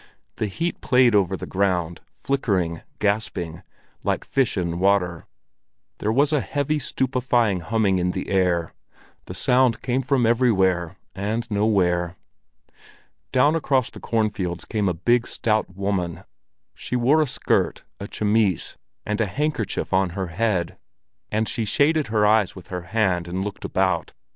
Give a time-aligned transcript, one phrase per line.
[0.37, 3.61] The heat played over the ground, flickering, gasping,
[4.03, 5.27] like a fish in water.
[5.99, 8.73] There was a heavy, stupefying humming in the air;
[9.25, 12.15] the sound came from everywhere and nowhere.
[13.31, 16.23] Down across the cornfields came a big, stout woman.
[16.73, 20.79] She wore a skirt, a chemise, and a handkerchief on her head,
[21.31, 24.13] and she shaded her eyes with her hand and looked about.